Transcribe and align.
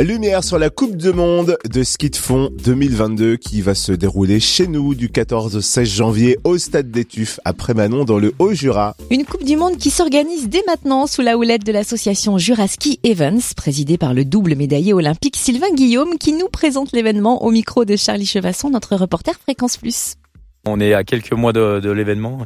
Lumière 0.00 0.42
sur 0.42 0.58
la 0.58 0.70
Coupe 0.70 0.96
du 0.96 1.12
Monde 1.12 1.58
de 1.70 1.82
ski 1.82 2.08
de 2.08 2.16
fond 2.16 2.50
2022 2.64 3.36
qui 3.36 3.60
va 3.60 3.74
se 3.74 3.92
dérouler 3.92 4.40
chez 4.40 4.66
nous 4.66 4.94
du 4.94 5.10
14 5.10 5.54
au 5.54 5.60
16 5.60 5.88
janvier 5.88 6.38
au 6.44 6.56
Stade 6.56 6.90
des 6.90 7.04
Tuffes 7.04 7.38
après 7.44 7.74
Manon 7.74 8.04
dans 8.04 8.18
le 8.18 8.32
Haut-Jura. 8.38 8.96
Une 9.10 9.24
Coupe 9.24 9.44
du 9.44 9.56
Monde 9.56 9.76
qui 9.76 9.90
s'organise 9.90 10.48
dès 10.48 10.62
maintenant 10.66 11.06
sous 11.06 11.20
la 11.20 11.36
houlette 11.36 11.64
de 11.64 11.72
l'association 11.72 12.38
Juraski 12.38 13.00
Evans, 13.04 13.40
présidée 13.54 13.98
par 13.98 14.14
le 14.14 14.24
double 14.24 14.56
médaillé 14.56 14.92
olympique 14.92 15.36
Sylvain 15.36 15.72
Guillaume 15.74 16.18
qui 16.18 16.32
nous 16.32 16.48
présente 16.48 16.92
l'événement 16.92 17.44
au 17.44 17.50
micro 17.50 17.84
de 17.84 17.94
Charlie 17.94 18.26
Chevasson, 18.26 18.70
notre 18.70 18.96
reporter 18.96 19.34
Fréquence 19.38 19.76
Plus. 19.76 20.16
On 20.64 20.78
est 20.78 20.94
à 20.94 21.02
quelques 21.02 21.32
mois 21.32 21.52
de, 21.52 21.90
l'événement. 21.90 22.38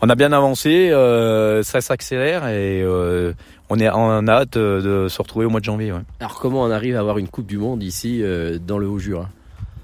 On 0.00 0.08
a 0.08 0.16
bien 0.16 0.32
avancé, 0.32 0.90
euh, 0.90 1.62
ça 1.62 1.80
s'accélère 1.80 2.48
et 2.48 2.82
euh, 2.82 3.34
on 3.70 3.78
est 3.78 3.88
en 3.88 4.26
hâte 4.26 4.58
de 4.58 5.06
se 5.08 5.22
retrouver 5.22 5.46
au 5.46 5.48
mois 5.48 5.60
de 5.60 5.64
janvier. 5.64 5.92
Alors 6.18 6.40
comment 6.40 6.62
on 6.62 6.72
arrive 6.72 6.96
à 6.96 6.98
avoir 6.98 7.18
une 7.18 7.28
Coupe 7.28 7.46
du 7.46 7.58
Monde 7.58 7.84
ici 7.84 8.20
euh, 8.20 8.58
dans 8.58 8.78
le 8.78 8.88
Haut-Jura? 8.88 9.28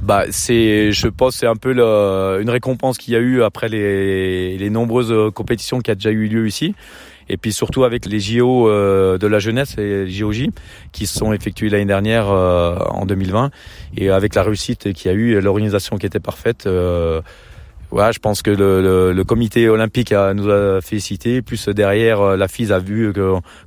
Bah, 0.01 0.25
c'est, 0.31 0.91
je 0.91 1.07
pense, 1.07 1.37
c'est 1.37 1.47
un 1.47 1.55
peu 1.55 1.71
une 1.71 2.51
récompense 2.51 2.99
qu'il 2.99 3.15
y 3.15 3.17
a 3.17 3.21
eu 3.21 3.45
après 3.45 3.69
les, 3.69 4.71
nombreuses 4.71 5.15
compétitions 5.33 5.81
qui 5.81 5.93
a 5.93 5.95
déjà 5.95 6.11
eu 6.11 6.27
lieu 6.27 6.49
ici. 6.49 6.75
Et 7.29 7.37
puis 7.37 7.53
surtout 7.53 7.85
avec 7.85 8.07
les 8.07 8.19
JO 8.19 8.69
de 8.69 9.27
la 9.27 9.39
jeunesse 9.39 9.79
et 9.79 10.07
les 10.07 10.11
JOJ 10.11 10.49
qui 10.91 11.07
se 11.07 11.17
sont 11.17 11.33
effectués 11.33 11.69
l'année 11.69 11.85
dernière 11.85 12.27
en 12.29 13.07
2020 13.07 13.51
et 13.97 14.11
avec 14.11 14.35
la 14.35 14.43
réussite 14.43 14.93
qu'il 14.95 15.13
y 15.13 15.15
a 15.15 15.17
eu, 15.17 15.41
l'organisation 15.41 15.97
qui 15.97 16.07
était 16.07 16.21
parfaite. 16.21 16.67
Ouais, 17.91 18.13
je 18.13 18.19
pense 18.19 18.43
que 18.43 18.51
le, 18.51 19.13
le, 19.13 19.25
comité 19.25 19.67
olympique 19.69 20.13
a, 20.13 20.35
nous 20.35 20.51
a 20.51 20.83
félicité. 20.83 21.41
Plus 21.41 21.69
derrière, 21.69 22.21
euh, 22.21 22.37
la 22.37 22.47
FIS 22.47 22.71
a 22.71 22.79
vu 22.79 23.15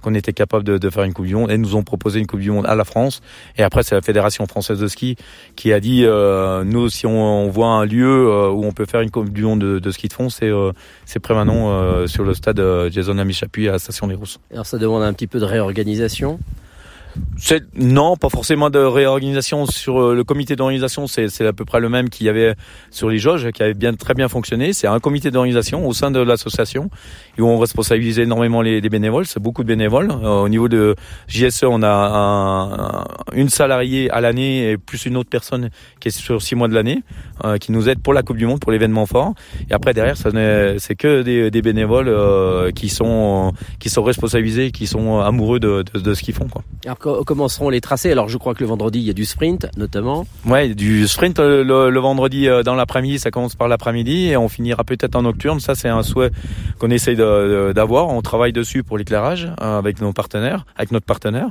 qu'on 0.02 0.14
était 0.14 0.34
capable 0.34 0.64
de, 0.64 0.78
de, 0.78 0.90
faire 0.92 1.04
une 1.04 1.14
Coupe 1.14 1.26
du 1.26 1.34
Monde 1.34 1.50
et 1.50 1.58
nous 1.58 1.76
ont 1.76 1.82
proposé 1.82 2.20
une 2.20 2.28
Coupe 2.28 2.40
du 2.40 2.52
Monde 2.52 2.68
à 2.68 2.76
la 2.76 2.86
France. 2.86 3.22
Et 3.58 3.64
après, 3.64 3.82
c'est 3.82 3.96
la 3.96 4.02
Fédération 4.02 4.46
française 4.46 4.80
de 4.80 4.88
ski 4.88 5.16
qui 5.56 5.74
a 5.74 5.80
dit 5.80 6.04
euh, 6.06 6.64
nous, 6.64 6.90
si 6.90 7.08
on, 7.08 7.46
on, 7.46 7.50
voit 7.50 7.70
un 7.70 7.86
lieu 7.86 8.28
euh, 8.30 8.50
où 8.50 8.64
on 8.64 8.74
peut 8.74 8.86
faire 8.86 9.02
une 9.02 9.10
Coupe 9.10 9.30
du 9.30 9.42
Monde 9.42 9.60
de, 9.60 9.80
de 9.80 9.92
ski 9.92 10.08
de 10.08 10.14
fond, 10.14 10.30
c'est 10.30 10.50
euh, 10.50 10.72
c'est 11.06 11.20
Prémanon 11.20 12.08
sur 12.08 12.24
le 12.24 12.34
stade 12.34 12.62
Jason 12.92 13.18
Amichapuis 13.18 13.70
à 13.70 13.74
la 13.74 13.80
Station 13.80 14.08
des 14.08 14.16
Rousses. 14.16 14.40
Alors, 14.52 14.66
ça 14.66 14.78
demande 14.78 15.04
un 15.04 15.14
petit 15.14 15.28
peu 15.28 15.40
de 15.40 15.46
réorganisation. 15.46 16.40
Non, 17.76 18.16
pas 18.16 18.30
forcément 18.30 18.70
de 18.70 18.80
réorganisation 18.80 19.66
sur 19.66 20.00
euh, 20.00 20.16
le 20.16 20.24
comité 20.24 20.56
d'organisation. 20.56 21.08
C'est 21.08 21.46
à 21.46 21.54
peu 21.54 21.66
près 21.66 21.80
le 21.80 21.90
même 21.90 22.10
qu'il 22.10 22.28
y 22.28 22.30
avait 22.30 22.56
sur 22.92 23.10
les 23.10 23.18
jauges, 23.18 23.50
qui 23.52 23.64
avait 23.64 23.74
bien 23.74 23.94
très 23.94 24.14
bien 24.14 24.30
fonctionné. 24.30 24.74
C'est 24.74 24.88
un 24.88 25.00
comité 25.00 25.32
d'organisation 25.32 25.88
au 25.88 25.94
sein 25.94 26.12
de 26.12 26.20
l'association 26.20 26.90
où 27.40 27.44
on 27.44 27.58
responsabilise 27.58 28.20
énormément 28.20 28.62
les, 28.62 28.82
bénévoles. 28.82 29.26
C'est 29.26 29.40
beaucoup 29.40 29.64
de 29.64 29.68
bénévoles. 29.68 30.12
Euh, 30.12 30.44
au 30.44 30.50
niveau 30.50 30.68
de 30.70 30.96
JSE, 31.28 31.64
on 31.64 31.82
a 31.82 31.90
un, 31.90 33.06
une 33.34 33.50
salariée 33.50 34.10
à 34.12 34.22
l'année 34.22 34.72
et 34.72 34.78
plus 34.78 35.06
une 35.06 35.18
autre 35.18 35.30
personne 35.30 35.70
qui 36.00 36.10
est 36.10 36.12
sur 36.12 36.42
six 36.42 36.56
mois 36.56 36.68
de 36.68 36.74
l'année, 36.74 37.04
euh, 37.44 37.58
qui 37.58 37.72
nous 37.72 37.90
aide 37.90 38.02
pour 38.02 38.14
la 38.14 38.22
Coupe 38.22 38.38
du 38.38 38.46
Monde, 38.46 38.60
pour 38.60 38.72
l'événement 38.72 39.06
fort. 39.06 39.34
Et 39.70 39.74
après 39.74 39.94
derrière, 39.94 40.16
c'est 40.18 40.96
que 40.96 41.22
des, 41.22 41.52
des 41.52 41.62
bénévoles 41.62 42.72
qui 42.74 42.90
sont 42.90 43.54
qui 43.80 43.90
sont 43.90 44.04
responsabilisés, 44.04 44.72
qui 44.72 44.88
sont 44.88 45.20
amoureux 45.20 45.60
de, 45.60 45.84
de, 45.94 46.14
ce 46.14 46.22
qu'ils 46.22 46.36
font. 46.36 46.48
Quoi 46.48 46.64
seront 47.48 47.70
les 47.70 47.82
tracés? 47.82 48.12
Alors 48.12 48.30
je 48.30 48.38
crois 48.38 48.54
que 48.54 48.62
le 48.62 48.68
vendredi 48.68 49.00
il 49.00 49.06
y 49.06 49.10
a 49.10 49.14
du 49.14 49.26
sprint 49.26 49.68
notamment. 49.78 50.26
Ouais, 50.46 50.70
du 50.70 51.08
sprint 51.08 51.40
euh, 51.40 51.64
le, 51.64 52.00
vendredi 52.00 52.48
euh, 52.48 52.64
dans 52.64 52.76
l'après-midi, 52.76 53.20
ça 53.20 53.32
commence 53.32 53.56
par 53.56 53.68
l'après-midi 53.68 54.30
et 54.30 54.38
on 54.38 54.48
finira 54.48 54.84
peut-être 54.84 55.16
en 55.16 55.24
nocturne. 55.24 55.60
Ça 55.60 55.76
c'est 55.76 55.90
un 55.90 56.04
souhait 56.04 56.32
qu'on 56.80 56.90
essaye 56.90 57.16
d'avoir. 57.16 58.10
On 58.10 58.22
travaille 58.22 58.54
dessus 58.54 58.84
pour 58.84 58.98
l'éclairage 58.98 59.50
euh, 59.62 59.78
avec 59.78 60.02
nos 60.02 60.14
partenaires, 60.14 60.66
avec 60.76 60.92
notre 60.92 61.06
partenaire. 61.06 61.50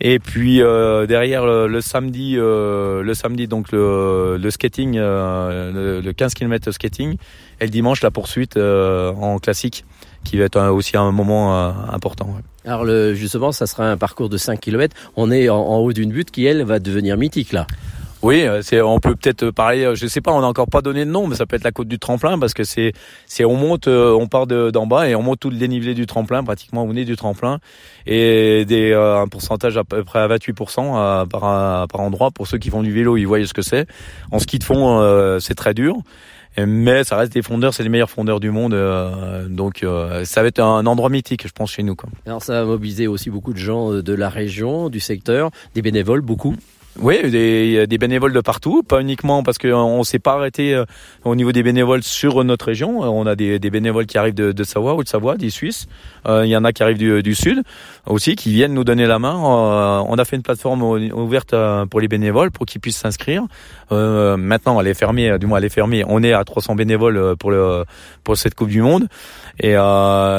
Et 0.00 0.18
puis 0.18 0.58
derrière 0.58 1.46
le, 1.46 1.80
samedi, 1.80 2.34
le 2.34 3.12
samedi 3.14 3.46
donc 3.46 3.70
le, 3.72 4.48
skating, 4.50 4.96
le, 4.96 6.12
15 6.12 6.34
km 6.34 6.72
skating 6.72 7.16
et 7.60 7.64
le 7.64 7.70
dimanche 7.70 8.02
la 8.02 8.10
poursuite 8.10 8.56
en 8.56 9.38
classique 9.38 9.84
qui 10.24 10.36
va 10.38 10.44
être 10.44 10.60
aussi 10.70 10.96
un 10.96 11.12
moment 11.12 11.54
important. 11.92 12.34
Alors 12.64 12.84
le, 12.84 13.14
justement, 13.14 13.52
ça 13.52 13.66
sera 13.66 13.90
un 13.90 13.96
parcours 13.96 14.28
de 14.28 14.36
5 14.36 14.60
km. 14.60 14.96
On 15.16 15.30
est 15.30 15.48
en, 15.48 15.78
haut 15.78 15.92
d'une 15.92 16.10
butte 16.10 16.30
qui, 16.30 16.46
elle, 16.46 16.62
va 16.62 16.78
devenir 16.78 17.16
mythique 17.16 17.52
là. 17.52 17.66
Oui, 18.24 18.46
euh, 18.46 18.62
on 18.86 19.00
peut 19.00 19.14
peut-être 19.14 19.50
parler, 19.50 19.84
euh, 19.84 19.94
je 19.94 20.06
sais 20.06 20.22
pas, 20.22 20.32
on 20.32 20.40
n'a 20.40 20.46
encore 20.46 20.68
pas 20.68 20.80
donné 20.80 21.04
de 21.04 21.10
nom, 21.10 21.26
mais 21.26 21.36
ça 21.36 21.44
peut 21.44 21.56
être 21.56 21.64
la 21.64 21.72
côte 21.72 21.88
du 21.88 21.98
tremplin 21.98 22.38
parce 22.38 22.54
que 22.54 22.64
c'est, 22.64 22.94
c'est 23.26 23.44
on 23.44 23.54
monte, 23.54 23.86
euh, 23.86 24.16
on 24.18 24.28
part 24.28 24.46
de, 24.46 24.70
d'en 24.70 24.86
bas 24.86 25.10
et 25.10 25.14
on 25.14 25.20
monte 25.20 25.40
tout 25.40 25.50
le 25.50 25.58
dénivelé 25.58 25.92
du 25.92 26.06
tremplin, 26.06 26.42
pratiquement 26.42 26.84
au 26.84 26.92
nez 26.94 27.04
du 27.04 27.16
tremplin, 27.16 27.58
et 28.06 28.64
des, 28.64 28.94
un 28.94 29.28
pourcentage 29.28 29.76
à 29.76 29.84
peu 29.84 30.02
près 30.04 30.20
à 30.20 30.28
28% 30.28 31.28
par, 31.28 31.86
par 31.86 32.00
endroit 32.00 32.30
pour 32.30 32.46
ceux 32.46 32.56
qui 32.56 32.70
font 32.70 32.82
du 32.82 32.92
vélo, 32.92 33.18
ils 33.18 33.26
voient 33.26 33.44
ce 33.44 33.52
que 33.52 33.60
c'est. 33.60 33.86
En 34.30 34.38
ski 34.38 34.58
de 34.58 34.64
fond, 34.64 35.38
c'est 35.38 35.54
très 35.54 35.74
dur 35.74 35.98
mais 36.58 37.04
ça 37.04 37.16
reste 37.16 37.32
des 37.32 37.42
fondeurs, 37.42 37.74
c'est 37.74 37.82
les 37.82 37.88
meilleurs 37.88 38.10
fondeurs 38.10 38.40
du 38.40 38.50
monde, 38.50 38.74
euh, 38.74 39.48
donc 39.48 39.82
euh, 39.82 40.24
ça 40.24 40.42
va 40.42 40.48
être 40.48 40.60
un 40.60 40.86
endroit 40.86 41.10
mythique, 41.10 41.46
je 41.46 41.52
pense, 41.52 41.72
chez 41.72 41.82
nous. 41.82 41.96
Quoi. 41.96 42.08
Alors 42.26 42.42
ça 42.42 42.60
va 42.60 42.64
mobiliser 42.64 43.06
aussi 43.06 43.30
beaucoup 43.30 43.52
de 43.52 43.58
gens 43.58 43.90
de 43.90 44.14
la 44.14 44.28
région, 44.28 44.88
du 44.88 45.00
secteur, 45.00 45.50
des 45.74 45.82
bénévoles, 45.82 46.20
beaucoup. 46.20 46.54
Oui, 47.00 47.28
des, 47.28 47.88
des 47.88 47.98
bénévoles 47.98 48.32
de 48.32 48.40
partout, 48.40 48.84
pas 48.84 49.00
uniquement 49.00 49.42
parce 49.42 49.58
qu'on 49.58 49.98
ne 49.98 50.04
s'est 50.04 50.20
pas 50.20 50.34
arrêté 50.34 50.74
euh, 50.74 50.84
au 51.24 51.34
niveau 51.34 51.50
des 51.50 51.64
bénévoles 51.64 52.04
sur 52.04 52.44
notre 52.44 52.66
région. 52.66 53.00
On 53.00 53.26
a 53.26 53.34
des, 53.34 53.58
des 53.58 53.70
bénévoles 53.70 54.06
qui 54.06 54.16
arrivent 54.16 54.34
de, 54.34 54.52
de 54.52 54.64
Savoie 54.64 54.94
ou 54.94 55.02
de 55.02 55.08
Savoie, 55.08 55.36
des 55.36 55.50
Suisses. 55.50 55.88
Euh, 56.28 56.46
il 56.46 56.50
y 56.50 56.56
en 56.56 56.62
a 56.62 56.72
qui 56.72 56.84
arrivent 56.84 56.98
du, 56.98 57.20
du, 57.20 57.34
Sud 57.34 57.62
aussi, 58.06 58.36
qui 58.36 58.52
viennent 58.52 58.74
nous 58.74 58.84
donner 58.84 59.06
la 59.06 59.18
main. 59.18 59.34
Euh, 59.34 60.04
on 60.06 60.16
a 60.18 60.24
fait 60.24 60.36
une 60.36 60.42
plateforme 60.42 60.82
ouverte 60.82 61.52
pour 61.90 62.00
les 62.00 62.06
bénévoles 62.06 62.52
pour 62.52 62.64
qu'ils 62.64 62.80
puissent 62.80 62.98
s'inscrire. 62.98 63.42
maintenant, 63.90 64.80
elle 64.80 64.86
est 64.86 64.94
fermée, 64.94 65.36
du 65.38 65.46
moins 65.46 65.58
elle 65.58 65.64
est 65.64 65.74
fermée. 65.74 66.04
On 66.06 66.22
est 66.22 66.32
à 66.32 66.44
300 66.44 66.76
bénévoles 66.76 67.36
pour 67.36 67.50
le 67.50 67.84
pour 68.22 68.36
cette 68.36 68.54
Coupe 68.54 68.68
du 68.68 68.82
Monde. 68.82 69.08
Et 69.58 69.74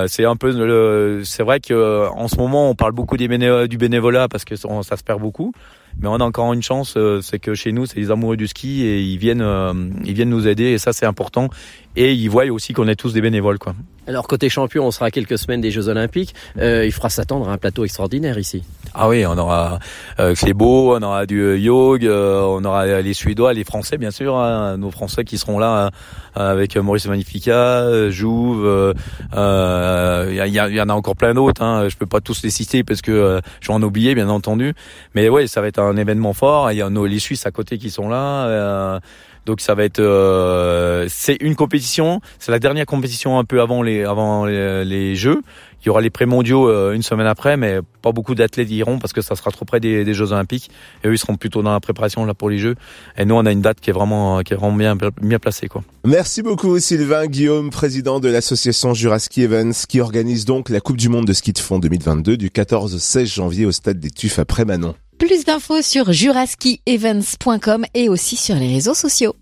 c'est 0.08 0.26
un 0.26 0.36
peu, 0.38 1.22
c'est 1.26 1.44
vrai 1.44 1.60
que 1.60 2.08
en 2.16 2.30
ce 2.30 2.38
moment, 2.38 2.70
on 2.70 2.76
parle 2.76 2.94
beaucoup 2.94 3.18
des 3.18 3.28
du 3.68 3.78
bénévolat 3.78 4.30
parce 4.30 4.46
que 4.46 4.56
ça 4.56 4.96
se 4.96 5.04
perd 5.04 5.20
beaucoup. 5.20 5.52
Mais 6.00 6.08
on 6.08 6.16
a 6.16 6.24
encore 6.24 6.54
une 6.54 6.62
chance, 6.62 6.96
euh, 6.98 7.22
c'est 7.22 7.40
que 7.40 7.56
chez 7.56 7.72
nous, 7.72 7.86
c'est 7.86 7.98
les 7.98 8.12
amoureux 8.12 8.38
du 8.38 8.48
ski 8.48 8.84
et 8.84 9.02
ils 9.02 9.18
viennent, 9.18 9.42
euh, 9.42 9.74
ils 10.04 10.14
viennent 10.14 10.30
nous 10.30 10.48
aider 10.48 10.66
et 10.66 10.78
ça 10.78 10.94
c'est 10.94 11.06
important. 11.06 11.50
Et 11.96 12.14
ils 12.14 12.30
voient 12.30 12.46
aussi 12.46 12.74
qu'on 12.74 12.88
est 12.88 12.96
tous 12.96 13.14
des 13.14 13.22
bénévoles, 13.22 13.60
quoi. 13.60 13.76
Alors 14.08 14.28
côté 14.28 14.50
champion, 14.50 14.86
on 14.86 14.92
sera 14.92 15.08
à 15.08 15.12
quelques 15.12 15.38
semaines 15.38 15.62
des 15.62 15.72
Jeux 15.72 15.88
Olympiques. 15.88 16.36
Euh, 16.60 16.86
il 16.86 16.92
fera 16.92 17.10
s'attendre 17.10 17.50
à 17.50 17.54
un 17.54 17.58
plateau 17.58 17.86
extraordinaire 17.86 18.38
ici. 18.38 18.64
Ah 18.94 19.10
oui, 19.10 19.26
on 19.26 19.38
aura 19.38 19.80
euh, 20.20 20.36
beau, 20.54 20.96
on 20.96 21.02
aura 21.02 21.26
du 21.26 21.42
euh, 21.42 21.58
Yog, 21.58 22.06
euh, 22.06 22.42
on 22.42 22.64
aura 22.64 23.02
les 23.02 23.14
Suédois, 23.14 23.54
les 23.54 23.64
Français 23.64 23.98
bien 23.98 24.12
sûr, 24.12 24.38
hein, 24.38 24.78
nos 24.78 24.92
Français 24.92 25.26
qui 25.26 25.38
seront 25.38 25.58
là 25.58 25.90
avec 26.36 26.78
Maurice 26.78 27.08
Magnifica, 27.08 28.10
Jouve. 28.12 28.94
Il 29.34 29.38
y, 29.38 30.82
en 30.82 30.90
a 30.90 30.94
encore 30.94 31.16
plein 31.16 31.34
d'autres. 31.34 31.64
Hein, 31.64 31.88
je 31.90 31.96
peux 31.96 32.06
pas 32.06 32.22
tous 32.22 32.44
les 32.44 32.50
citer 32.52 32.84
parce 32.84 33.02
que 33.02 33.42
je 33.62 33.68
vais 33.68 33.74
en 33.74 33.82
oublier 33.82 34.14
bien 34.16 34.30
entendu. 34.30 34.74
Mais 35.16 35.30
ouais, 35.30 35.48
ça 35.48 35.62
va 35.62 35.68
être 35.68 35.80
un 35.80 35.98
événement 35.98 36.34
fort. 36.34 36.72
Il 36.72 36.78
y 36.78 36.82
a 36.82 36.90
nos 36.90 37.06
les 37.06 37.20
Suisses 37.20 37.46
à 37.46 37.52
côté 37.52 37.78
qui 37.78 37.90
sont 37.90 38.10
là. 38.10 39.00
Donc 39.46 39.62
ça 39.62 39.76
va 39.76 39.84
être, 39.84 40.00
euh, 40.00 41.06
c'est 41.08 41.38
une 41.40 41.56
compétition, 41.56 42.20
c'est 42.40 42.52
la 42.52 42.58
dernière 42.58 42.88
compétition 42.88 43.38
un 43.38 43.44
peu 43.44 43.62
avant 43.62 43.84
les 43.84 43.95
avant 44.04 44.46
les, 44.46 45.16
Jeux. 45.16 45.42
Il 45.82 45.88
y 45.88 45.90
aura 45.90 46.02
les 46.02 46.10
pré-mondiaux 46.10 46.68
euh, 46.68 46.94
une 46.94 47.04
semaine 47.04 47.28
après, 47.28 47.58
mais 47.58 47.80
pas 48.02 48.12
beaucoup 48.12 48.34
d'athlètes 48.34 48.72
iront 48.72 48.98
parce 48.98 49.14
que 49.14 49.22
ça 49.22 49.36
sera 49.36 49.52
trop 49.52 49.66
près 49.66 49.80
des, 49.80 50.14
Jeux 50.14 50.32
Olympiques. 50.32 50.72
Et 51.04 51.08
eux, 51.08 51.14
ils 51.14 51.18
seront 51.18 51.38
plutôt 51.38 51.62
dans 51.62 51.72
la 51.72 51.80
préparation 51.80 52.26
là 52.26 52.34
pour 52.34 52.50
les 52.50 52.58
Jeux. 52.58 52.76
Et 53.18 53.26
nous, 53.26 53.36
on 53.36 53.46
a 53.46 53.52
une 53.52 53.62
date 53.62 53.80
qui 53.80 53.92
est 53.92 53.94
vraiment 53.94 54.42
qui 54.42 54.54
est 54.54 54.58
vraiment 54.58 54.76
bien 54.76 54.98
bien 55.22 55.40
placée 55.40 55.68
quoi. 55.68 55.84
Merci 56.04 56.42
beaucoup 56.42 56.80
Sylvain 56.80 57.28
Guillaume, 57.28 57.70
président 57.70 58.20
de 58.20 58.30
l'association 58.30 58.94
Jurassic 58.94 59.38
Evans, 59.38 59.74
qui 59.88 60.02
organise 60.02 60.46
donc 60.46 60.70
la 60.70 60.80
Coupe 60.80 60.98
du 60.98 61.10
Monde 61.10 61.26
de 61.26 61.34
ski 61.34 61.54
de 61.54 61.60
fond 61.60 61.80
2022 61.80 62.38
du 62.38 62.50
14 62.50 62.96
au 62.96 63.00
16 63.00 63.28
janvier 63.28 63.66
au 63.66 63.72
stade 63.72 64.00
des 64.00 64.10
Tuffes 64.10 64.40
après 64.40 64.66
Manon. 64.66 64.96
Plus 65.18 65.46
d'infos 65.46 65.82
sur 65.82 66.12
juraskievents.com 66.12 67.86
et 67.94 68.10
aussi 68.10 68.36
sur 68.36 68.56
les 68.56 68.68
réseaux 68.68 68.94
sociaux. 68.94 69.36